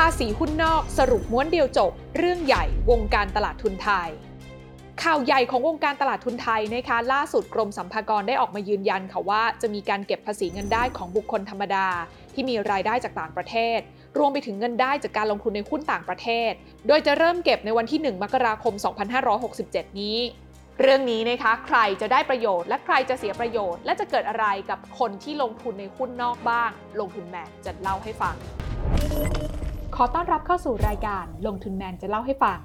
[0.00, 4.08] ภาษีหุ้นนอกสรุปม้วนเดียวจบ เรื่องใหญ่วงการตลาดทุนไทย
[5.02, 11.88] ข่าวใหญ่ของวงการตลาดทุนไทยนะคะล่าสุดกรมสัมภากรได้ออกมายืนยันค่ะว่าจะมีการเก็บภาษีเงินได้ของบุคคลธรรมดา
[12.34, 13.78] ที่มีรายได้จากต่างประเทศ
[14.18, 16.52] รวมไปถึงเงินได้จากการลงทุนในหุ้นต่างประเทศ
[16.86, 18.74] โดยจะเริ่มเก็บในวันที่ 1 มกราคม
[19.36, 20.18] 2567 นี้
[20.80, 26.70] เรื่องนี้นะคะใครจะได้ประโยชน์ และใครจะเสียประโยชน์ และจะเกิดอะไรกับคนที่ลงทุนในหุ้นนอกบ้าง
[27.00, 28.36] ลงทุนแมนจะเล่าให้ฟัง
[29.98, 32.58] ขอต้อนรับเข้าสู่รายการลงทุนแมนจะเล่าให้ฟัง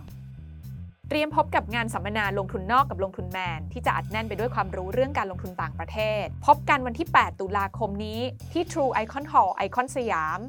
[1.10, 10.40] เตรียมพบกับงานสัมมนาลงทุนนอกกับลงทุนแมน ที่จะอัดแน่นไปด้วยความรู้เรื่องการลงทุนต่างประเทศ พบกันวันที่ 8 ตุลาคมนี้ที่ True Icon Hall ไอคอนสยาม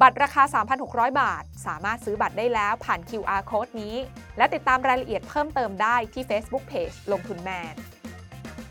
[0.00, 0.42] บัตรราคา
[0.82, 3.94] 3,600 บาท สามารถซื้อบัตรได้แล้วผ่าน QR code นี้
[4.36, 7.74] และติดตามรายละเอียดเพิ่มเติมได้ที่ Facebook Page ลงทุนแมน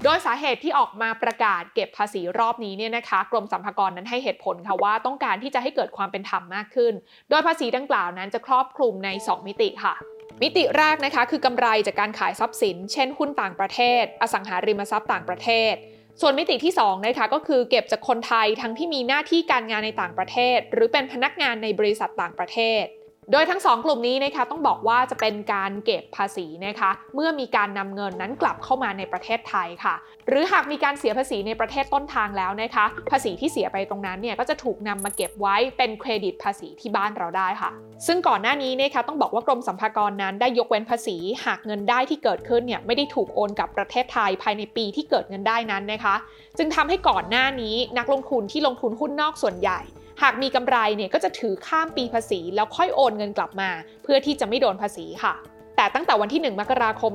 [0.03, 6.93] โดยสาเหตุที่ออกมาประกาศเก็บภาษีรอบนี้เนี่ยนะคะ กรมสรรพากรนั้นให้เหตุผลค่ะว่าต้องการที่จะให้เกิดความเป็นธรรมมากขึ้น
[7.29, 9.93] โดยภาษีดังกล่าวนั้นจะครอบคลุมใน 2 มิติค่ะ
[10.41, 15.73] มิติแรกนะคะคือกำไรจากการขายทรัพย์สิน เช่นหุ้นต่างประเทศ อสังหาริมทรัพย์ต่างประเทศ
[16.21, 22.83] ส่วนมิติที่2นะคะก็คือเก็บจากคนไทยทั้งที่มีหน้าที่การงานในต่างประเทศ หรือเป็นพนักงานในบริษัทต่างประเทศ
[23.31, 29.95] โดยทั้ง 2 กลุ่มนี้นะคะต้องบอกว่าจะเป็นการเก็บภาษีนะคะเมื่อมีการนำเงินนั้นกลับเข้ามาในประเทศไทยค่ะ
[30.27, 37.69] หรือหากมีการเสียภาษีในประเทศต้นทางแล้วนะคะ ภาษีที่เสียไปตรงนั้นเนี่ยก็จะถูกนำมาเก็บไว้เป็นเครดิตภาษีที่บ้านเราได้ค่ะ
[38.07, 46.15] ซึ่งก่อนหน้านี้นะคะต้องบอกว่ากรมสัมภากรนั้นได้ยกเว้นภาษี หากเงินได้ที่เกิดขึ้นเนี่ยไม่ได้ถูกโอนกลับประเทศไทยภายในปีที่เกิดเงินได้นั้นนะคะ
[46.57, 49.81] จึงทำให้ก่อนหน้านี้นักลงทุนที่ลงทุนหุ้นนอกส่วนใหญ่
[50.21, 53.69] หากมีกำไรเนี่ยก็จะถือข้ามปีภาษี แล้วค่อยโอนเงินกลับมา
[54.03, 55.35] เพื่อที่จะไม่โดนภาษีค่ะ
[55.77, 57.11] แต่ตั้งแต่วันที่ 1 มกราคม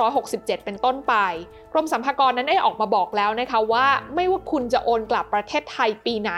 [0.00, 1.14] 2567 เป็นต้นไป
[1.72, 6.32] กรมสรรพากรนั้นได้ออกมาบอกแล้วนะคะว่าไม่ว่าคุณจะโอนกลับประเทศไทยปีไหน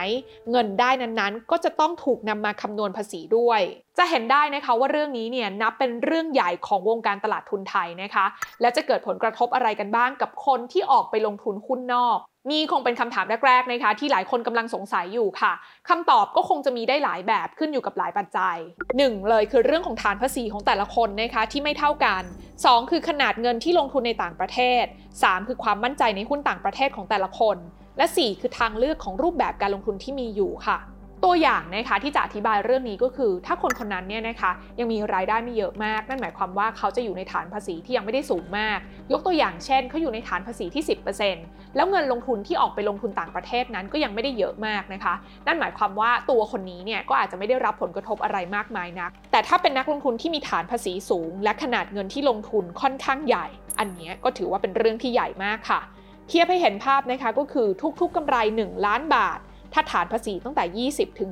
[0.50, 3.60] เงินได้นั้นๆ ก็จะต้องถูกนำมาคำนวณภาษีด้วย
[3.98, 8.26] จะเห็นได้นะคะว่าเรื่องนี้เนี่ยนับเป็นเรื่องใหญ่ของวงการตลาดทุนไทยนะคะ
[8.60, 12.18] และจะเกิดผลกระทบอะไรกันบ้างกับคนที่ออกไปลงทุนหุ้นนอก
[12.50, 15.52] นี่คงเป็นคำถามแรกๆนะคะที่หลายคนกำลังสงสัยอยู่ค่ะ
[15.88, 18.56] คำตอบก็คงจะมีได้หลายแบบขึ้นอยู่กับหลายปัจจัย
[18.92, 19.28] 1.
[19.28, 22.22] เลยคือเรื่องของฐานภาษีของแต่ละคนนะคะที่ไม่เท่ากัน
[22.56, 22.90] 2.
[22.90, 24.84] คือขนาดเงินที่ลงทุนในต่างประเทศ
[25.16, 25.48] 3.
[25.48, 27.56] คือความมั่นใจในหุ้นต่างประเทศของแต่ละคน
[27.98, 30.78] และ 4 คือทางเลือกของรูปแบบการลงทุนที่มีอยู่ค่ะ
[31.24, 38.78] ตัวอย่างนะคะที่จะอธิบายเรื่องนี้ก็คือ ถ้าคนคนนั้นเนี่ยนะคะยังมีรายได้ไม่เยอะมาก นั่นหมายความว่าเขาจะอยู่ในฐานภาษีที่ยังไม่ได้สูงมาก
[39.12, 40.84] ยกตัวอย่างเช่นเขาอยู่ในฐานภาษีที่
[41.28, 45.14] 10%แล้วเงินลงทุนที่ออกไปลงทุนต่างประเทศนั้นก็ยังไม่ได้เยอะมากนะคะ
[45.46, 53.46] นั่นหมายความว่าตัวคนนี้เนี่ยก็อาจจะไม่ได้รับผลกระทบอะไรมากมายนัก แต่ถ้าเป็นนักลงทุนที่มีฐานภาษีสูง และขนาดเงินที่ลงทุนค่อนข้างใหญ่
[53.78, 55.80] อันนี้ก็ถือว่าเป็นเรื่องที่ใหญ่มากค่ะ
[56.28, 57.68] เทียบให้เห็นภาพนะคะก็คือ
[58.00, 59.40] ทุกๆกำไร 1 ล้านบาท
[59.74, 61.30] ถ้าฐานภาษีตั้งแต่ 20ถึง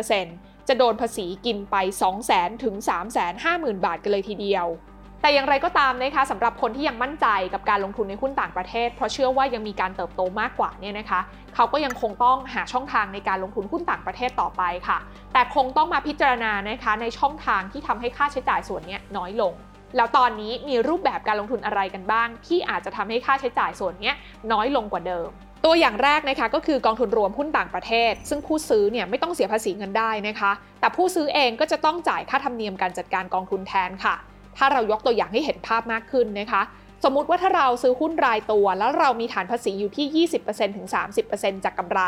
[0.00, 1.76] 35%จะโดนภาษีกินไป
[2.20, 2.74] 200,000ถึง
[3.30, 4.66] 350,000 บาทกันเลยทีเดียว
[5.22, 11.20] แต่อย่างไรก็ตามนะคะสำหรับคนที่ยังมั่นใจกับการลงทุนในหุ้นต่างประเทศ เพราะเชื่อว่ายังมีการเติบโตมากกว่าเนี่ยนะคะ
[11.54, 14.98] เขาก็ยังคงต้องหาช่องทางในการลงทุนหุ้นต่างประเทศต่อไปค่ะ
[15.32, 19.52] แต่คงต้องมาพิจารณานะคะในช่องทางที่ทำให้ค่าใช้จ่ายส่วนนี้น้อยลง
[19.96, 24.12] แล้วตอนนี้มีรูปแบบการลงทุนอะไรกันบ้าง ที่อาจจะทำให้ค่าใช้จ่ายส่วนนี้
[24.52, 25.28] น้อยลงกว่าเดิม
[25.64, 34.14] ตัวอย่างแรกนะคะก็คือกองทุนรวมหุ้นต่างประเทศ ซึ่งผู้ซื้อเนี่ยไม่ต้องเสียภาษีเงินได้นะคะ แต่ผู้ซื้อเองก็จะต้องจ่ายค่าธรรมเนียมการจัดการกองทุนแทนค่ะ
[34.56, 36.62] ถ้าเรายกตัวอย่างให้เห็นภาพมากขึ้นนะคะ
[37.04, 40.86] สมมุติว่าถ้าเราซื้อหุ้นรายตัว แล้วเรามีฐานภาษีอยู่ที่ 20%ถึง
[41.26, 42.00] 30%จากกำไร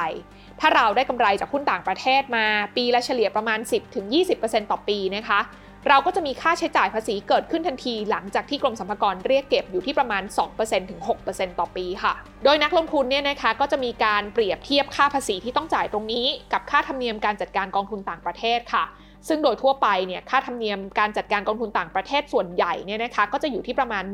[0.60, 2.46] ถ้าเราได้กำไรจากหุ้นต่างประเทศมา
[2.76, 4.06] ปีละเฉลี่ยประมาณ 10ถึง
[4.38, 5.40] 20%ต่อปีนะคะ
[5.88, 10.22] เราก็จะมีค่าใช้จ่ายภาษีเกิดขึ้นทันที หลังจากที่กรมสรรพากรเรียกเก็บอยู่ที่ประมาณ
[10.56, 12.12] 2%ถึง 6%ต่อปีค่ะ
[12.44, 18.84] โดยนักลงทุนเนี่ยนะคะก็จะมีการเปรียบเทียบค่าภาษีที่ต้องจ่ายตรงนี้ กับค่าธรรมเนียมการจัดการกองทุนต่างประเทศค่ะ
[19.28, 24.04] ซึ่งโดยทั่วไปเนี่ยค่าธรรมเนียมการจัดการกองทุนต่างประเทศส่วนใหญ่เนี่ยนะคะก็จะอยู่ที่ประมาณ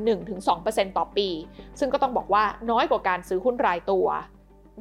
[0.44, 1.28] 1-2%ต่อปี
[1.78, 4.06] ซึ่งก็ต้องบอกว่าน้อยกว่าการซื้อหุ้นรายตัว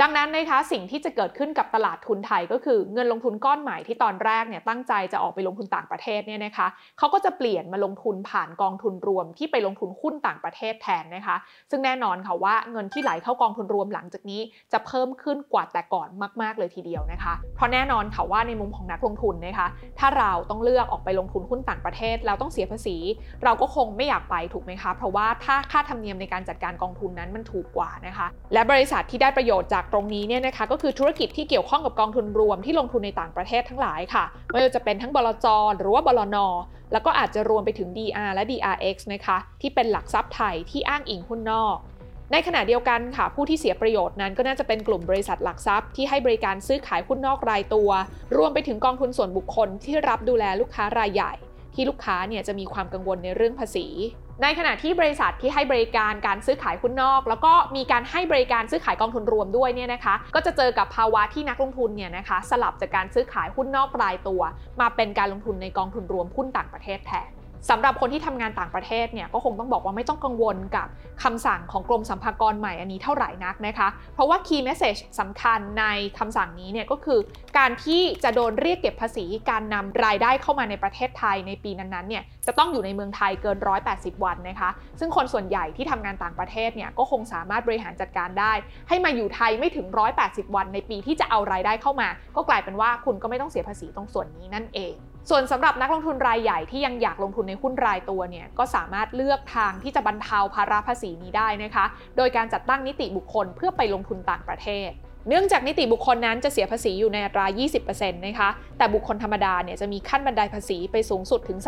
[0.02, 6.68] ดังนั้นนะคะสิ่งที่จะเกิดขึ้นกับตลาดทุนไทยก็คือเงินลงทุนก้อนใหม่ที่ตอนแรกเนี่ยตั้งใจจะออกไปลงทุนต่างประเทศเนี่ยนะคะ
[6.98, 11.36] เขาก็จะเปลี่ยนมาลงทุนผ่านกองทุนรวมที่ไปลงทุนหุ้นต่างประเทศแทนนะคะ
[11.70, 14.42] ซึ่งแน่นอนค่ะว่าเงินที่ไหลเข้ากองทุนรวมหลังจากนี้
[14.74, 16.08] จะเพิ่มขึ้นกว่าแต่ก่อน
[16.42, 19.68] มาก ๆ เลยทีเดียวนะคะ เพราะแน่นอนค่ะว่าในมุมของนักลงทุนนะคะ
[20.00, 22.98] ถ้าเราต้องเลือกออกไปลงทุนหุ้นต่างประเทศแล้วต้องเสียภาษี
[23.44, 35.48] เราก็คงไม่อยากไปถูกไหมคะ เพราะว่าถ้าค่าธรรมเนียมในการจัดการกองทุนนั้นมันถูกกว่านะคะ และบริษัทที่ได้ประโยชน์จากตรงนี้เนี่ยนะคะก็คือธุรกิจที่เกี่ยวข้องกับกองทุนรวมที่ลงทุนในต่างประเทศทั้งหลายค่ะไม่ว่าจะเป็นทั้งบลจ
[35.80, 36.38] หรือว่าบลน
[36.92, 41.78] แล้วก็อาจจะรวมไปถึง DR และ DRX นะคะที่เป็นหลักทรัพย์ไทยที่อ้างอิงหุ้นนอก
[42.32, 47.90] ในขณะเดียวกันค่ะ ผู้ที่เสียประโยชน์นั้นก็น่าจะเป็นกลุ่มบริษัทหลักทรัพย์ที่ให้บริการซื้อขายหุ้นนอกรายตัว
[48.38, 51.34] รวมไปถึงกองทุนส่วนบุคคลที่รับดูแลลูกค้ารายใหญ่
[51.74, 53.88] ที่ลูกค้าเนี่ยจะมีความกังวลในเรื่องภาษี
[54.44, 64.42] ในขณะที่บริษัทที่ให้บริการการซื้อขายหุ้นนอก แล้วก็มีการให้บริการซื้อขายกองทุนรวมด้วยเนี่ยนะคะ ก็จะเจอกับภาวะที่นักลงทุนเนี่ยนะคะสลับจากการซื้อขายหุ้นนอกรายตัว
[64.82, 67.30] มาเป็นการลงทุนในกองทุนรวมหุ้นต่างประเทศแทน
[67.70, 70.88] สำหรับคนที่ทำงานต่างประเทศเนี่ยก็คงต้องบอกว่าไม่ต้องกังวลกับ
[71.24, 75.86] คำสั่งของกรมสัมภากรใหม่อันนี้เท่าไหร่นักนะคะ เพราะว่า key message สำคัญใน
[76.20, 77.20] คำสั่งนี้เนี่ยก็คือ
[77.58, 83.58] การที่จะโดนเรียกเก็บภาษีการนำรายได้เข้ามาในประเทศไทยในปีนั้นๆเนี่ยจะต้องอยู่ในเมืองไทยเกิน
[83.92, 84.70] 180 วันนะคะ
[85.00, 88.54] ซึ่งคนส่วนใหญ่ที่ทำงานต่างประเทศเนี่ยก็คงสามารถบริหารจัดการได้
[88.90, 89.86] ให้มาอยู่ไทยไม่ถึง
[90.22, 94.96] 180 วันในปีที่จะเอารายได้เข้ามา ก็กลายเป็นว่าคุณก็ไม่ต้องเสียภาษีตรงส่วนนี้นั่นเอง
[95.30, 101.86] ส่วนสำหรับนักลงทุนรายใหญ่ที่ยังอยากลงทุนในหุ้นรายตัวเนี่ยก็สามารถเลือกทางที่จะบรรเทาภาระภาษีนี้ได้นะคะ
[102.18, 104.90] โดยการจัดตั้งนิติบุคคลเพื่อไปลงทุนต่างประเทศ
[105.30, 107.46] เนื่องจากนิติบุคคลนั้นจะเสียภาษีอยู่ในอัตรา
[107.86, 111.60] 20%นะคะ แต่บุคคลธรรมดาเนี่ยจะมีขั้นบันไดภาษีไปสูงสุดถึง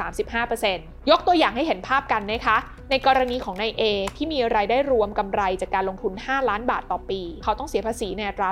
[0.49, 2.57] 35%ยกตัวอย่างให้เห็นภาพกันนะคะ
[2.89, 3.83] ในกรณีของนาย A
[4.17, 8.49] ที่มีรายได้รวมกำไรจากการลงทุน 5 ล้านบาทต่อปี เขาต้องเสียภาษีในอัตรา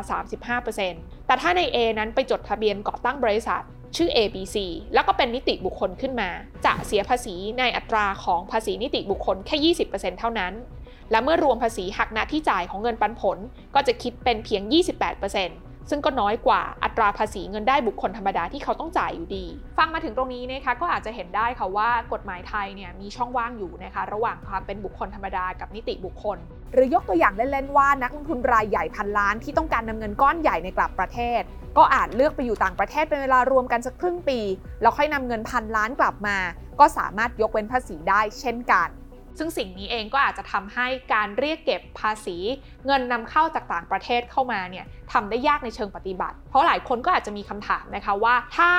[0.63, 3.62] 35%แต่ถ้านาย A นั้นไปจดทะเบียนก่อตั้งบริษัท
[3.98, 4.58] ชื่อ ABC
[4.94, 6.30] แล้วก็เป็นนิติบุคคลขึ้นมา
[6.66, 10.54] จะเสียภาษีในอัตราของภาษีนิติบุคคลแค่ 20%เท่านั้น
[11.12, 13.38] และเมื่อรวมภาษีหักหน้าที่จ่ายของเงินปันผล
[13.76, 14.62] ก็จะคิดเป็นเพียง
[15.20, 19.46] 28% ซึ่งก็น้อยกว่าอัตราภาษีเงินได้บุคคลธรรมดาที่เขาต้องจ่ายอยู่ดี
[19.78, 26.38] ฟังมาถึงตรงนี้นะคะก็อาจจะเห็นได้ค่ะว่ากฎหมายไทยเนี่ยมีช่องว่างอยู่นะคะระหว่างความเป็นบุคคลธรรมดากับนิติบุคคล
[26.74, 31.42] หรือยกตัวอย่างเล่นๆว่านักลงทุนรายใหญ่พันล้านที่ต้องการนำเงินก้อนใหญ่ในกลับประเทศ
[31.78, 34.40] ก็อาจเลือกไปอยู่ต่างประเทศเป็นเวลารวมกันสักครึ่งปี
[34.82, 36.38] แล้วค่อยนำเงินพันล้านกลับมา
[36.80, 38.90] ก็สามารถยกเว้นภาษีได้เช่นกัน
[39.38, 42.38] ซึ่งสิ่งนี้เองก็อาจจะทำให้การเรียกเก็บภาษี
[42.86, 48.70] เงินนำเข้าจากต่างประเทศเข้ามาเนี่ยทำได้ยากในเชิงปฏิบัติ เพราะหลายคนก็อาจจะมีคำถามนะคะว่า ถ้า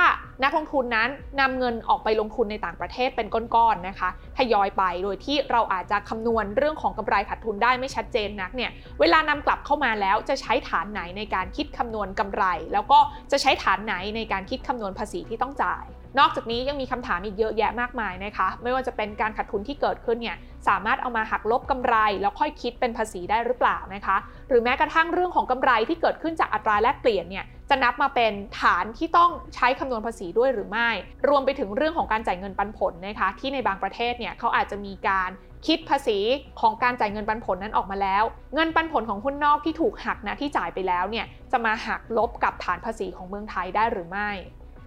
[0.43, 1.09] นักลงทุนนั้น
[1.39, 12.43] นำเงินออกไปลงทุนในต่างประเทศเป็นก้อนๆนะคะทยอยไปโดยที่เราอาจจะคำนวณเรื่องของกำไรขาดทุนได้ไม่ชัดเจนนักเนี่ยเวลานำกลับเข้ามาแล้วจะใช้ฐานไหนในการคิดคำนวณกำไร
[12.73, 12.99] แล้วก็
[13.31, 15.85] จะใช้ฐานไหนในการคิดคำนวณภาษีที่ต้องจ่าย
[16.19, 20.37] นอกจากนี้ยังมีคำถามอีกเยอะแยะมากมายนะคะ ไม่ว่าจะเป็นการขาดทุนที่เกิดขึ้นเนี่ย
[20.67, 24.17] สามารถเอามาหักลบกำไร แล้วค่อยคิดเป็นภาษีได้หรือเปล่านะคะ
[24.49, 30.89] หรือแม้กระทั่งเรื่องของกำไรที่เกิดขึ้นจากอัตราแลกเปลี่ยนเนี่ยจะนับมาเป็นฐานที่ต้องใช้คำนวณภาษีด้วยหรือไม่
[31.27, 35.29] รวมไปถึงเรื่องของการจ่ายเงินปันผลนะคะ ที่ในบางประเทศเนี่ยเขาอาจจะมีการ
[35.67, 36.19] คิดภาษี
[36.61, 38.23] ของการจ่ายเงินปันผลนั้นออกมาแล้ว
[38.55, 44.29] เงินปันผลของหุ้นนอกที่ถูกหักนะที่จ่ายไปแล้วเนี่ยจะมาหักลบกับฐานภาษีของเมืองไทยได้หรือไม่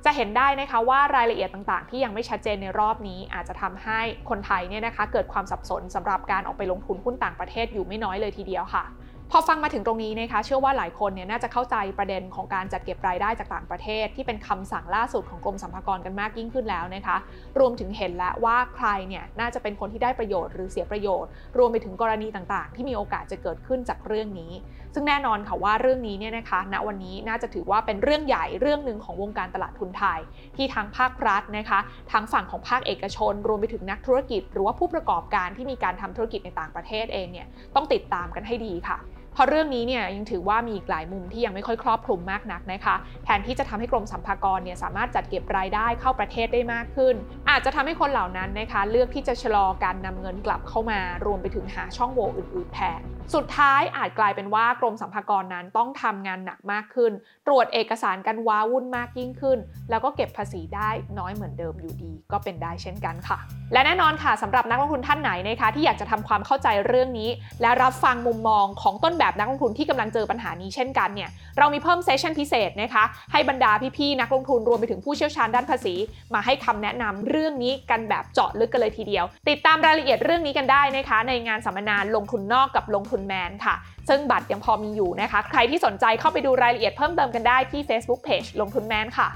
[0.04, 4.00] จะเห็นได้นะคะว่ารายละเอียดต่างๆ ที่ยังไม่ชัดเจนในรอบนี้ อาจจะทำให้
[4.30, 8.84] คนไทยเนี่ยนะคะเกิดความสับสนสำหรับการออกไปลงทุนหุ้นต่างประเทศอยู่ไม่น้อยเลยทีเดียวค่ะ
[9.32, 17.16] พอฟังมาถึงตรงนี้นะคะเชื่อว่าหลายคนเนี่ยน่าจะเข้าใจประเด็นของการจัดเก็บรายได้จากต่างประเทศ ที่เป็นคำสั่งล่าสุดของกรมสรรพากรกันมากยิ่งขึ้นแล้วนะคะ
[17.58, 24.52] รวมถึงเห็นแล้วว่าใครเนี่ยน่าจะเป็นคนที่ได้ประโยชน์หรือเสียประโยชน์ รวมไปถึงกรณีต่างๆ ที่มีโอกาสจะเกิดขึ้นจากเรื่องนี้
[24.94, 30.20] ซึ่งแน่นอนค่ะว่าเรื่องนี้เนี่ยนะคะณวันนี้น่าจะถือว่าเป็นเรื่องใหญ่เรื่องหนึ่งของวงการตลาดทุนไทย
[30.56, 31.80] ที่ทั้งภาครัฐนะคะ
[32.12, 38.98] ทั้งฝั่งของภาคเอกชน รวมไปถึงนักธุรกิจ หรือว่าผู้ประกอบการที่มีการทำธุรกิจในต่างประเทศเองเนี่ยต้องติดตามกันให้ดีค่ะ
[39.40, 42.94] ราะเรื่องนี้เนี่ยยังถือว่ามีอีกหลายมุมที่ยังไม่ค่อยครอบคลุมมากนักนะคะ
[43.24, 47.14] แทนที่จะทำให้กรมสัมภากรเนี่ยสามารถจัดเก็บรายได้เข้าประเทศได้มากขึ้น
[47.50, 53.02] อาจจะทำให้คนเหล่านั้นนะคะเลือกที่จะชะลอการนำเงินกลับเข้ามา รวมไปถึงหาช่องโหว่อื่นๆแทน
[53.34, 57.12] สุดท้ายอาจกลายเป็นว่ากรมสัมภากรนั้นต้องทำงานหนักมากขึ้น
[57.46, 59.58] ตรวจเอกสารกันว้าวุ่นมากยิ่งขึ้น
[59.90, 63.38] แล้วก็เก็บภาษีได้น้อยเหมือนเดิมอยู่ดี ก็เป็นได้เช่นกันค่ะ
[63.72, 75.94] และแน่นอนค่ะสำหรับนักลงทุนท่านไหนนะคะที่อยากจะทำความเข้าใจเรื่องนี้ และรับฟังมุมมองของต้นแบบนักลงทุนที่กำลังเจอปัญหานี้เช่นกันเนี่ยเรามีเพิ่มเซสชั่นพิเศษนะคะให้บรรดาพี่ๆนักลงทุนรวมไปถึงผู้เชี่ยวชาญด้านภาษี
[76.34, 83.74] มาให้คำแนะนำเรื่องนี้กันแบบเจาะลึกกันเลยทีเดียว ติดตามรายละเอียดเรื่องนี้กันได้นะคะ ในงานสัมมนาลงทุนนอกกับลงทุนแมนค่ะ
[84.08, 89.28] ซึ่งบัตรยังพอมีอยู่นะคะ ใครที่สนใจเข้าไปดูรายละเอียดเพิ่มเติมกันได้ที่ Facebook Page ลงทุนแมนค่ะ